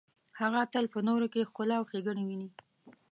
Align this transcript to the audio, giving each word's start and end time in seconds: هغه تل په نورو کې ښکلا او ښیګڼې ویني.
هغه 0.39 0.61
تل 0.73 0.85
په 0.93 0.99
نورو 1.07 1.27
کې 1.33 1.47
ښکلا 1.49 1.75
او 1.79 1.85
ښیګڼې 1.89 2.23
ویني. 2.25 2.49